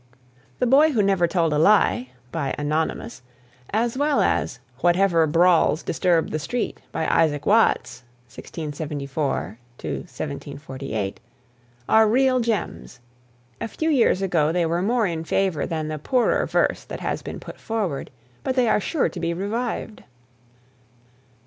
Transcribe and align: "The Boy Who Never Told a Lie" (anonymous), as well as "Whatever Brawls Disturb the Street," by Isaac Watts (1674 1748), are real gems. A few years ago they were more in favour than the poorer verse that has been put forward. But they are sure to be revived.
"The 0.57 0.65
Boy 0.65 0.93
Who 0.93 1.03
Never 1.03 1.27
Told 1.27 1.53
a 1.53 1.59
Lie" 1.59 2.09
(anonymous), 2.33 3.21
as 3.69 3.95
well 3.99 4.19
as 4.19 4.57
"Whatever 4.79 5.27
Brawls 5.27 5.83
Disturb 5.83 6.31
the 6.31 6.39
Street," 6.39 6.81
by 6.91 7.05
Isaac 7.07 7.45
Watts 7.45 8.01
(1674 8.25 9.59
1748), 9.79 11.19
are 11.87 12.07
real 12.09 12.39
gems. 12.39 12.99
A 13.61 13.67
few 13.67 13.91
years 13.91 14.23
ago 14.23 14.51
they 14.51 14.65
were 14.65 14.81
more 14.81 15.05
in 15.05 15.23
favour 15.23 15.67
than 15.67 15.87
the 15.87 15.99
poorer 15.99 16.47
verse 16.47 16.83
that 16.83 17.01
has 17.01 17.21
been 17.21 17.39
put 17.39 17.59
forward. 17.59 18.09
But 18.43 18.55
they 18.55 18.67
are 18.67 18.79
sure 18.81 19.07
to 19.07 19.19
be 19.19 19.35
revived. 19.35 20.03